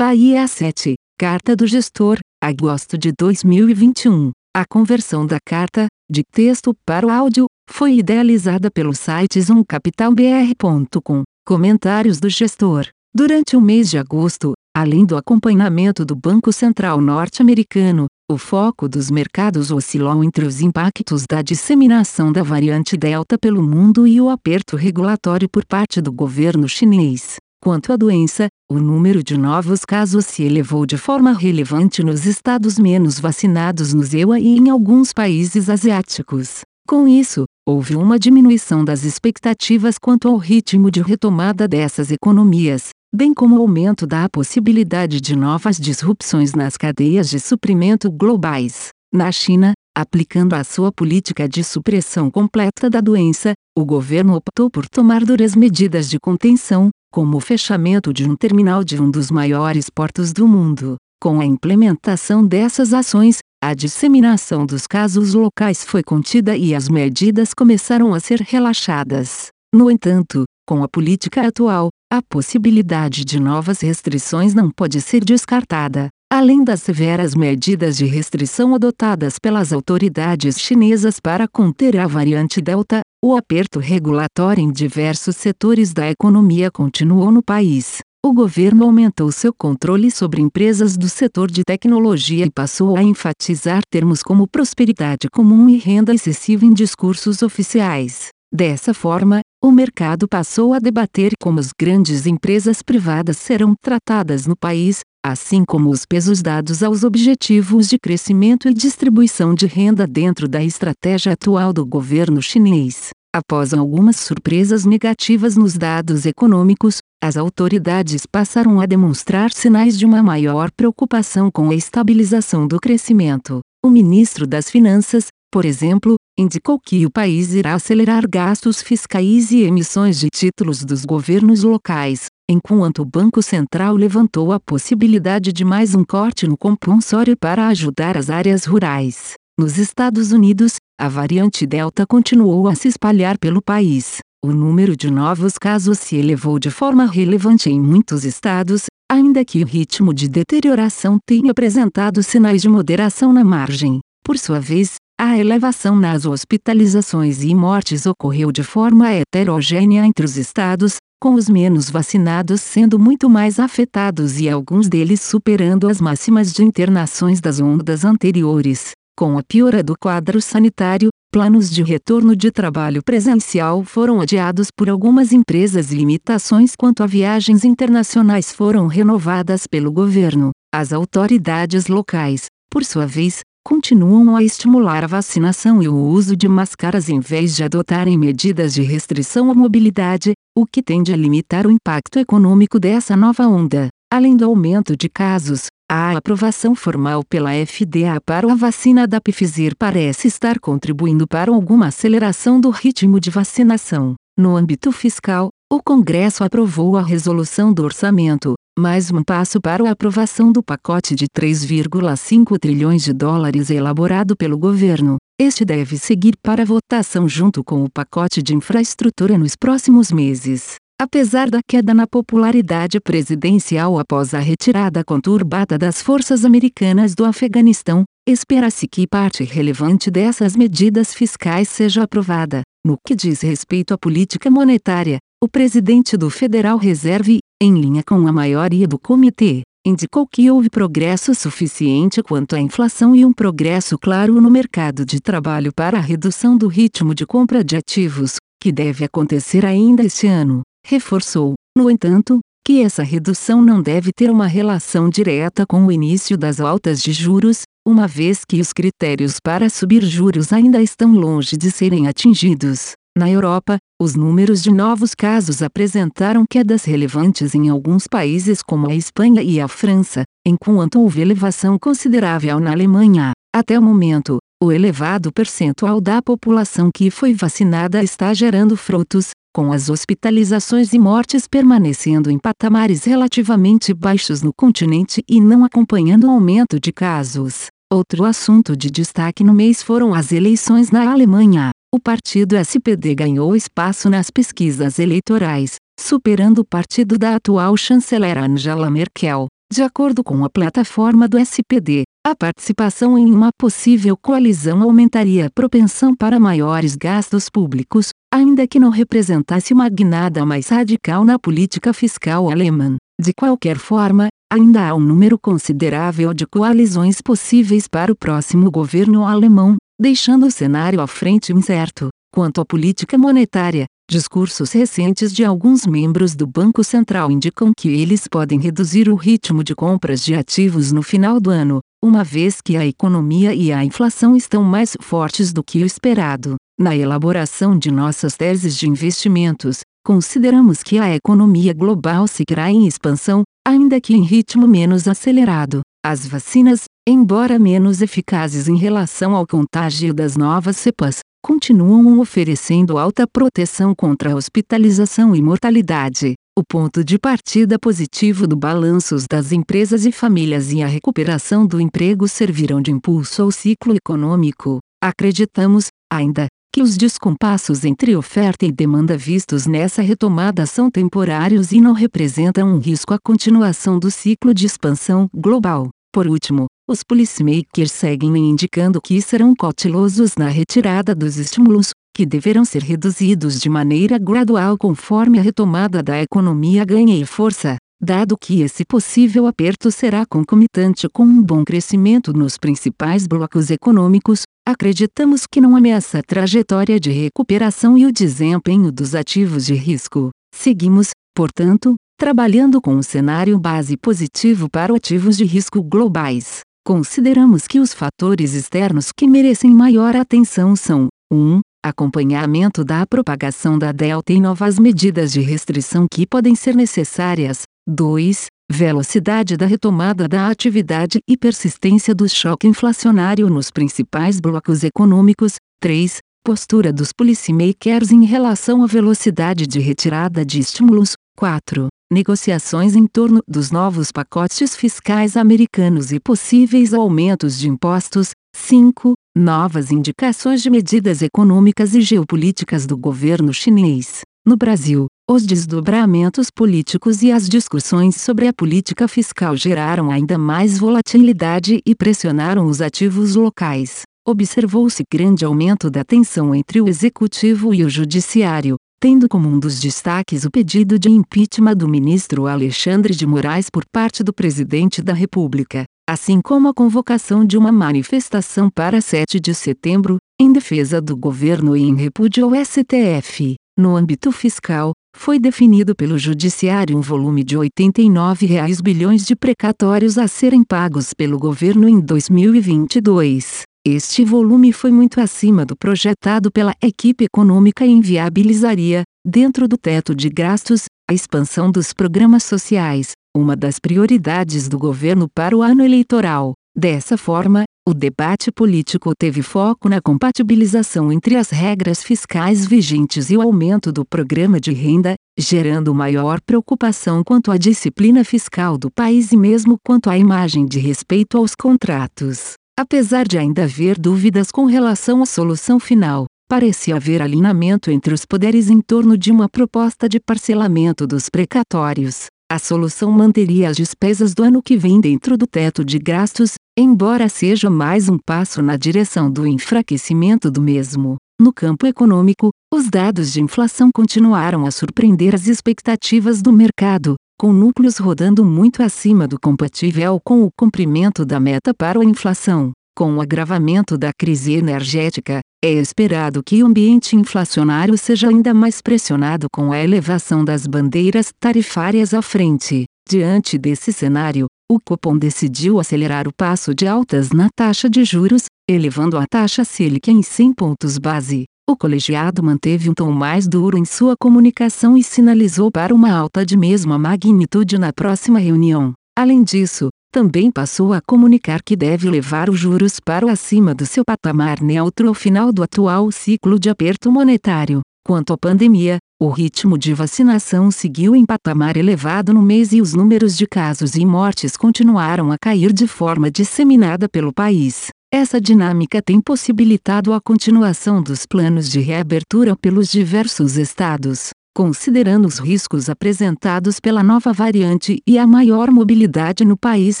[0.00, 0.94] Bahia 7.
[1.18, 4.30] Carta do Gestor, agosto de 2021.
[4.56, 11.24] A conversão da carta, de texto para o áudio, foi idealizada pelo site zoomcapitalbr.com.
[11.44, 12.86] Comentários do gestor.
[13.14, 19.10] Durante o mês de agosto, além do acompanhamento do Banco Central norte-americano, o foco dos
[19.10, 24.76] mercados oscilou entre os impactos da disseminação da variante Delta pelo mundo e o aperto
[24.76, 27.36] regulatório por parte do governo chinês.
[27.62, 32.78] Quanto à doença, o número de novos casos se elevou de forma relevante nos estados
[32.78, 36.62] menos vacinados no ZEUA e em alguns países asiáticos.
[36.88, 43.34] Com isso, houve uma diminuição das expectativas quanto ao ritmo de retomada dessas economias, bem
[43.34, 48.88] como o aumento da possibilidade de novas disrupções nas cadeias de suprimento globais.
[49.12, 54.88] Na China, aplicando a sua política de supressão completa da doença, o governo optou por
[54.88, 59.90] tomar duras medidas de contenção, como o fechamento de um terminal de um dos maiores
[59.90, 60.96] portos do mundo.
[61.20, 67.52] Com a implementação dessas ações, a disseminação dos casos locais foi contida e as medidas
[67.52, 69.48] começaram a ser relaxadas.
[69.74, 76.08] No entanto, com a política atual, a possibilidade de novas restrições não pode ser descartada.
[76.32, 83.00] Além das severas medidas de restrição adotadas pelas autoridades chinesas para conter a variante Delta,
[83.22, 87.98] o aperto regulatório em diversos setores da economia continuou no país.
[88.24, 93.82] O governo aumentou seu controle sobre empresas do setor de tecnologia e passou a enfatizar
[93.90, 98.28] termos como prosperidade comum e renda excessiva em discursos oficiais.
[98.52, 104.56] Dessa forma, o mercado passou a debater como as grandes empresas privadas serão tratadas no
[104.56, 110.48] país, assim como os pesos dados aos objetivos de crescimento e distribuição de renda dentro
[110.48, 113.10] da estratégia atual do governo chinês.
[113.32, 120.22] Após algumas surpresas negativas nos dados econômicos, as autoridades passaram a demonstrar sinais de uma
[120.22, 123.60] maior preocupação com a estabilização do crescimento.
[123.84, 129.62] O ministro das Finanças, por exemplo, indicou que o país irá acelerar gastos fiscais e
[129.62, 135.94] emissões de títulos dos governos locais, enquanto o Banco Central levantou a possibilidade de mais
[135.94, 139.34] um corte no compulsório para ajudar as áreas rurais.
[139.56, 144.18] Nos Estados Unidos, a variante Delta continuou a se espalhar pelo país.
[144.44, 149.62] O número de novos casos se elevou de forma relevante em muitos estados, ainda que
[149.62, 154.00] o ritmo de deterioração tenha apresentado sinais de moderação na margem.
[154.24, 160.38] Por sua vez, a elevação nas hospitalizações e mortes ocorreu de forma heterogênea entre os
[160.38, 166.50] estados, com os menos vacinados sendo muito mais afetados e alguns deles superando as máximas
[166.50, 168.92] de internações das ondas anteriores.
[169.18, 174.88] Com a piora do quadro sanitário, planos de retorno de trabalho presencial foram adiados por
[174.88, 180.52] algumas empresas e limitações quanto a viagens internacionais foram renovadas pelo governo.
[180.74, 186.48] As autoridades locais, por sua vez, continuam a estimular a vacinação e o uso de
[186.48, 191.66] máscaras em vez de adotarem medidas de restrição à mobilidade, o que tende a limitar
[191.66, 193.88] o impacto econômico dessa nova onda.
[194.12, 199.74] Além do aumento de casos, a aprovação formal pela FDA para a vacina da Pfizer
[199.76, 204.14] parece estar contribuindo para alguma aceleração do ritmo de vacinação.
[204.36, 209.92] No âmbito fiscal, o Congresso aprovou a resolução do orçamento, mais um passo para a
[209.92, 215.16] aprovação do pacote de 3,5 trilhões de dólares elaborado pelo governo.
[215.42, 220.74] Este deve seguir para votação junto com o pacote de infraestrutura nos próximos meses.
[221.00, 228.04] Apesar da queda na popularidade presidencial após a retirada conturbada das forças americanas do Afeganistão,
[228.28, 232.60] espera-se que parte relevante dessas medidas fiscais seja aprovada.
[232.86, 238.28] No que diz respeito à política monetária, o presidente do Federal Reserve, em linha com
[238.28, 243.98] a maioria do comitê, indicou que houve progresso suficiente quanto à inflação e um progresso
[243.98, 248.70] claro no mercado de trabalho para a redução do ritmo de compra de ativos, que
[248.70, 250.60] deve acontecer ainda este ano.
[250.86, 256.36] Reforçou, no entanto, que essa redução não deve ter uma relação direta com o início
[256.36, 261.56] das altas de juros, uma vez que os critérios para subir juros ainda estão longe
[261.56, 262.92] de serem atingidos.
[263.20, 268.94] Na Europa, os números de novos casos apresentaram quedas relevantes em alguns países como a
[268.94, 273.32] Espanha e a França, enquanto houve elevação considerável na Alemanha.
[273.54, 279.70] Até o momento, o elevado percentual da população que foi vacinada está gerando frutos, com
[279.70, 286.30] as hospitalizações e mortes permanecendo em patamares relativamente baixos no continente e não acompanhando o
[286.30, 287.66] aumento de casos.
[287.92, 291.70] Outro assunto de destaque no mês foram as eleições na Alemanha.
[291.92, 298.88] O partido SPD ganhou espaço nas pesquisas eleitorais, superando o partido da atual chanceler Angela
[298.88, 299.48] Merkel.
[299.72, 305.50] De acordo com a plataforma do SPD, a participação em uma possível coalizão aumentaria a
[305.50, 311.92] propensão para maiores gastos públicos, ainda que não representasse uma guinada mais radical na política
[311.92, 312.98] fiscal alemã.
[313.20, 319.24] De qualquer forma, ainda há um número considerável de coalizões possíveis para o próximo governo
[319.26, 322.08] alemão, deixando o cenário à frente incerto.
[322.32, 328.26] Quanto à política monetária, discursos recentes de alguns membros do Banco Central indicam que eles
[328.26, 332.78] podem reduzir o ritmo de compras de ativos no final do ano, uma vez que
[332.78, 336.56] a economia e a inflação estão mais fortes do que o esperado.
[336.80, 343.42] Na elaboração de nossas teses de investimentos, consideramos que a economia global seguirá em expansão,
[343.68, 345.82] ainda que em ritmo menos acelerado.
[346.02, 353.26] As vacinas, embora menos eficazes em relação ao contágio das novas cepas, continuam oferecendo alta
[353.30, 356.32] proteção contra hospitalização e mortalidade.
[356.58, 361.78] O ponto de partida positivo do balanços das empresas e famílias e a recuperação do
[361.78, 364.78] emprego servirão de impulso ao ciclo econômico.
[365.02, 371.80] Acreditamos, ainda, que os descompassos entre oferta e demanda vistos nessa retomada são temporários e
[371.80, 375.88] não representam um risco à continuação do ciclo de expansão global.
[376.12, 382.64] Por último, os policymakers seguem indicando que serão cautelosos na retirada dos estímulos, que deverão
[382.64, 388.84] ser reduzidos de maneira gradual conforme a retomada da economia ganhe força, dado que esse
[388.84, 395.76] possível aperto será concomitante com um bom crescimento nos principais blocos econômicos, acreditamos que não
[395.76, 400.30] ameaça a trajetória de recuperação e o desempenho dos ativos de risco.
[400.54, 406.60] Seguimos, portanto, trabalhando com um cenário base positivo para ativos de risco globais.
[406.86, 411.60] Consideramos que os fatores externos que merecem maior atenção são: 1.
[411.84, 417.62] Acompanhamento da propagação da Delta e novas medidas de restrição que podem ser necessárias.
[417.88, 418.46] 2.
[418.70, 425.54] Velocidade da retomada da atividade e persistência do choque inflacionário nos principais blocos econômicos.
[425.80, 426.18] 3.
[426.44, 431.14] Postura dos policymakers em relação à velocidade de retirada de estímulos.
[431.36, 438.30] 4 negociações em torno dos novos pacotes fiscais americanos e possíveis aumentos de impostos.
[438.54, 439.14] 5.
[439.36, 444.22] Novas indicações de medidas econômicas e geopolíticas do governo chinês.
[444.46, 450.78] No Brasil, os desdobramentos políticos e as discussões sobre a política fiscal geraram ainda mais
[450.78, 454.02] volatilidade e pressionaram os ativos locais.
[454.26, 459.78] Observou-se grande aumento da tensão entre o executivo e o judiciário, tendo como um dos
[459.78, 465.12] destaques o pedido de impeachment do ministro Alexandre de Moraes por parte do presidente da
[465.12, 471.14] República, assim como a convocação de uma manifestação para 7 de setembro, em defesa do
[471.14, 473.59] governo e em repúdio ao STF.
[473.78, 480.18] No âmbito fiscal, foi definido pelo Judiciário um volume de 89 reais bilhões de precatórios
[480.18, 483.62] a serem pagos pelo governo em 2022.
[483.86, 490.14] Este volume foi muito acima do projetado pela equipe econômica e inviabilizaria, dentro do teto
[490.14, 495.82] de gastos, a expansão dos programas sociais, uma das prioridades do governo para o ano
[495.82, 496.52] eleitoral.
[496.76, 503.36] Dessa forma, o debate político teve foco na compatibilização entre as regras fiscais vigentes e
[503.36, 509.32] o aumento do programa de renda, gerando maior preocupação quanto à disciplina fiscal do país
[509.32, 512.52] e mesmo quanto à imagem de respeito aos contratos.
[512.78, 518.24] Apesar de ainda haver dúvidas com relação à solução final, parecia haver alinhamento entre os
[518.24, 522.26] poderes em torno de uma proposta de parcelamento dos precatórios.
[522.52, 527.28] A solução manteria as despesas do ano que vem dentro do teto de gastos, embora
[527.28, 531.16] seja mais um passo na direção do enfraquecimento do mesmo.
[531.40, 537.52] No campo econômico, os dados de inflação continuaram a surpreender as expectativas do mercado, com
[537.52, 542.72] núcleos rodando muito acima do compatível com o cumprimento da meta para a inflação.
[542.98, 548.80] Com o agravamento da crise energética, é esperado que o ambiente inflacionário seja ainda mais
[548.80, 552.84] pressionado com a elevação das bandeiras tarifárias à frente.
[553.06, 558.44] Diante desse cenário, o Copom decidiu acelerar o passo de altas na taxa de juros,
[558.68, 561.44] elevando a taxa Selic em 100 pontos base.
[561.68, 566.44] O colegiado manteve um tom mais duro em sua comunicação e sinalizou para uma alta
[566.44, 568.94] de mesma magnitude na próxima reunião.
[569.16, 574.04] Além disso, também passou a comunicar que deve levar os juros para acima do seu
[574.04, 577.80] patamar neutro ao final do atual ciclo de aperto monetário.
[578.04, 582.94] Quanto à pandemia, o ritmo de vacinação seguiu em patamar elevado no mês e os
[582.94, 587.88] números de casos e mortes continuaram a cair de forma disseminada pelo país.
[588.12, 594.30] Essa dinâmica tem possibilitado a continuação dos planos de reabertura pelos diversos estados.
[594.54, 600.00] Considerando os riscos apresentados pela nova variante e a maior mobilidade no país,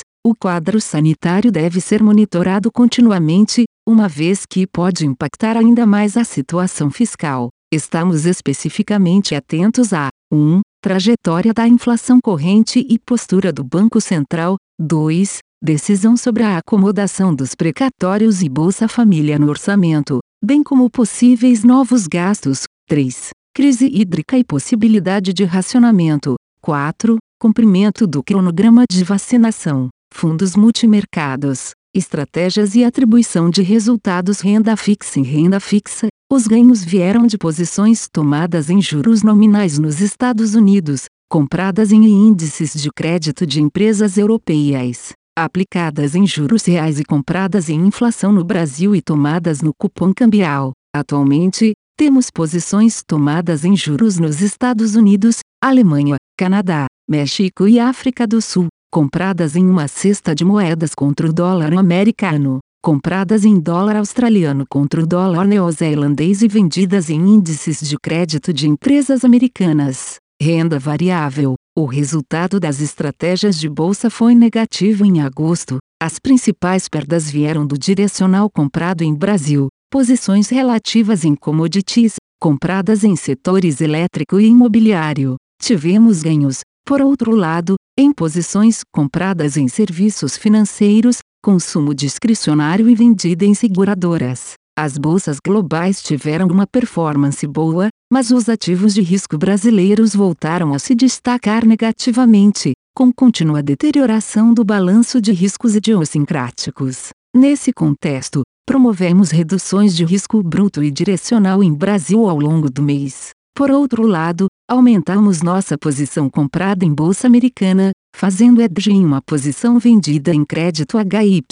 [0.26, 6.24] o quadro sanitário deve ser monitorado continuamente, uma vez que pode impactar ainda mais a
[6.24, 7.48] situação fiscal.
[7.72, 10.60] Estamos especificamente atentos à 1.
[10.82, 14.56] Trajetória da inflação corrente e postura do Banco Central.
[14.80, 15.38] 2.
[15.62, 22.06] Decisão sobre a acomodação dos precatórios e Bolsa Família no orçamento, bem como possíveis novos
[22.06, 22.64] gastos.
[22.88, 26.34] 3 crise hídrica e possibilidade de racionamento.
[26.62, 27.16] 4.
[27.40, 35.22] Cumprimento do cronograma de vacinação, fundos multimercados, estratégias e atribuição de resultados renda fixa e
[35.22, 36.08] renda fixa.
[36.32, 42.72] Os ganhos vieram de posições tomadas em juros nominais nos Estados Unidos, compradas em índices
[42.80, 48.94] de crédito de empresas europeias, aplicadas em juros reais e compradas em inflação no Brasil
[48.94, 50.72] e tomadas no cupom cambial.
[50.94, 58.40] Atualmente, temos posições tomadas em juros nos Estados Unidos, Alemanha, Canadá, México e África do
[58.40, 64.64] Sul, compradas em uma cesta de moedas contra o dólar americano, compradas em dólar australiano
[64.66, 70.16] contra o dólar neozelandês e vendidas em índices de crédito de empresas americanas.
[70.40, 71.52] Renda variável.
[71.76, 75.76] O resultado das estratégias de bolsa foi negativo em agosto.
[76.02, 83.16] As principais perdas vieram do direcional comprado em Brasil, posições relativas em commodities, compradas em
[83.16, 85.34] setores elétrico e imobiliário.
[85.60, 93.44] Tivemos ganhos, por outro lado, em posições compradas em serviços financeiros, consumo discricionário e vendida
[93.44, 94.54] em seguradoras.
[94.78, 100.78] As bolsas globais tiveram uma performance boa, mas os ativos de risco brasileiros voltaram a
[100.78, 107.08] se destacar negativamente, com contínua deterioração do balanço de riscos idiosincráticos.
[107.36, 113.30] Nesse contexto, promovemos reduções de risco bruto e direcional em Brasil ao longo do mês.
[113.52, 119.76] Por outro lado, aumentamos nossa posição comprada em bolsa americana, fazendo hedge em uma posição
[119.80, 121.42] vendida em crédito HY.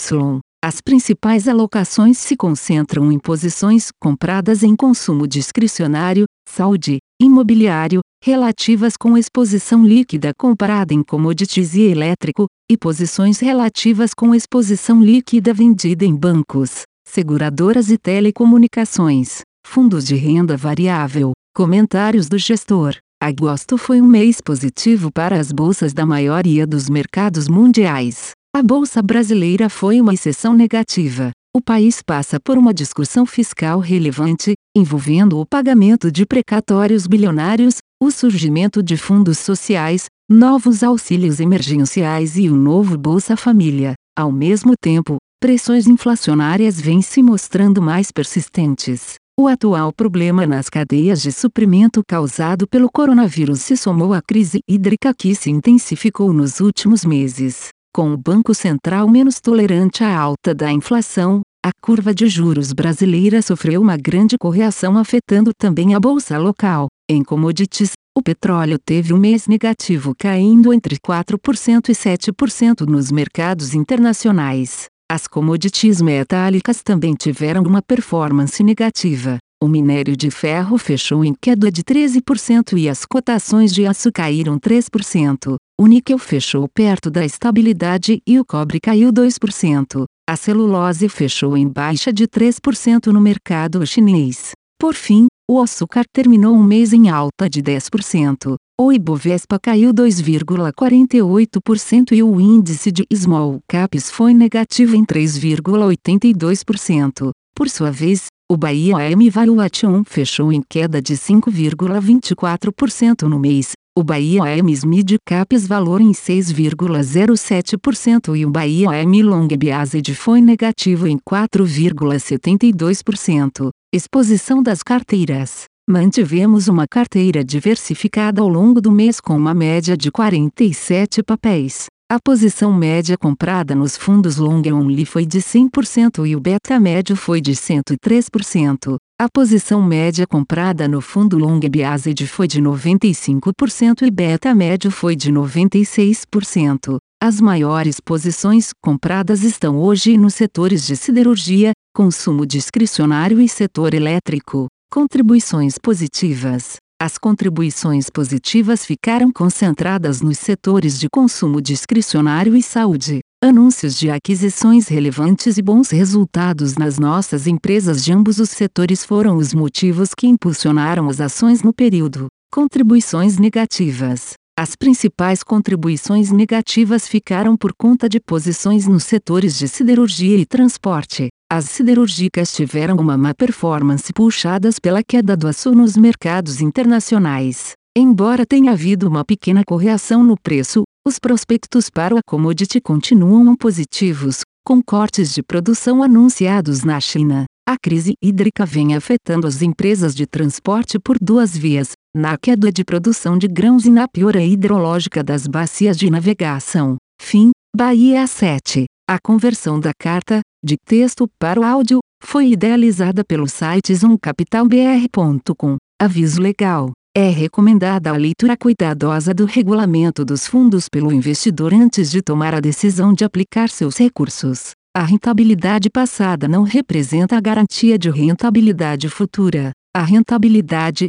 [0.65, 9.19] As principais alocações se concentram em posições compradas em consumo discricionário, saúde, imobiliário, relativas com
[9.19, 16.15] exposição líquida comprada em commodities e elétrico, e posições relativas com exposição líquida vendida em
[16.15, 21.33] bancos seguradoras e telecomunicações, fundos de renda variável.
[21.55, 22.97] Comentários do gestor.
[23.21, 28.31] Agosto foi um mês positivo para as bolsas da maioria dos mercados mundiais.
[28.55, 31.33] A bolsa brasileira foi uma exceção negativa.
[31.53, 38.11] O país passa por uma discussão fiscal relevante, envolvendo o pagamento de precatórios bilionários, o
[38.11, 43.95] surgimento de fundos sociais, novos auxílios emergenciais e o novo Bolsa Família.
[44.17, 49.15] Ao mesmo tempo, pressões inflacionárias vêm se mostrando mais persistentes.
[49.39, 55.15] O atual problema nas cadeias de suprimento causado pelo coronavírus se somou à crise hídrica
[55.15, 57.69] que se intensificou nos últimos meses.
[57.95, 63.41] Com o Banco Central menos tolerante à alta da inflação, a curva de juros brasileira
[63.41, 66.89] sofreu uma grande correção afetando também a bolsa local.
[67.09, 73.73] Em commodities, o petróleo teve um mês negativo caindo entre 4% e 7% nos mercados
[73.73, 74.89] internacionais.
[75.11, 79.39] As commodities metálicas também tiveram uma performance negativa.
[79.59, 84.59] O minério de ferro fechou em queda de 13% e as cotações de aço caíram
[84.59, 85.57] 3%.
[85.81, 90.05] O níquel fechou perto da estabilidade e o cobre caiu 2%.
[90.29, 94.51] A celulose fechou em baixa de 3% no mercado chinês.
[94.79, 98.57] Por fim, o açúcar terminou um mês em alta de 10%.
[98.79, 107.31] O Ibovespa caiu 2,48% e o índice de Small Caps foi negativo em 3,82%.
[107.57, 114.05] Por sua vez, o Bahia AM Valuation fechou em queda de 5,24% no mês, o
[114.05, 121.09] Bahia AM Mid Caps valor em 6,07% e o Bahia AM Long Biased foi negativo
[121.09, 123.71] em 4,72%.
[123.91, 125.65] Exposição das carteiras.
[125.89, 131.87] Mantivemos uma carteira diversificada ao longo do mês com uma média de 47 papéis.
[132.13, 137.17] A posição média comprada nos fundos long only foi de 100% e o beta médio
[137.17, 138.97] foi de 103%.
[139.19, 145.17] A posição média comprada no fundo long biased foi de 95% e beta médio foi
[145.17, 146.99] de 96%.
[147.21, 154.69] As maiores posições compradas estão hoje nos setores de siderurgia, consumo discricionário e setor elétrico.
[154.89, 156.77] Contribuições positivas.
[157.03, 163.19] As contribuições positivas ficaram concentradas nos setores de consumo discricionário e saúde.
[163.43, 169.37] Anúncios de aquisições relevantes e bons resultados nas nossas empresas de ambos os setores foram
[169.37, 172.29] os motivos que impulsionaram as ações no período.
[172.53, 174.35] Contribuições negativas.
[174.61, 181.29] As principais contribuições negativas ficaram por conta de posições nos setores de siderurgia e transporte.
[181.49, 187.75] As siderúrgicas tiveram uma má performance puxadas pela queda do aço nos mercados internacionais.
[187.97, 194.41] Embora tenha havido uma pequena correção no preço, os prospectos para o commodity continuam positivos,
[194.67, 197.45] com cortes de produção anunciados na China.
[197.65, 202.85] A crise hídrica vem afetando as empresas de transporte por duas vias, na queda de
[202.85, 206.97] produção de grãos e na piora hidrológica das bacias de navegação.
[207.21, 208.87] Fim, Bahia 7.
[209.09, 215.77] A conversão da carta, de texto para o áudio, foi idealizada pelo site zoomcapitalbr.com.
[216.01, 216.93] Aviso legal.
[217.17, 222.61] É recomendada a leitura cuidadosa do regulamento dos fundos pelo investidor antes de tomar a
[222.61, 224.73] decisão de aplicar seus recursos.
[224.97, 229.73] A rentabilidade passada não representa a garantia de rentabilidade futura.
[229.95, 231.09] A rentabilidade,